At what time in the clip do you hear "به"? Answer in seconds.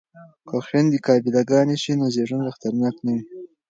2.45-2.51